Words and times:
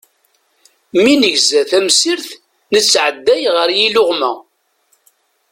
Mi 1.03 1.13
negza 1.21 1.61
tamsirt, 1.69 2.27
nettɛedday 2.73 3.43
ɣer 3.55 3.69
yiluɣma. 3.79 4.31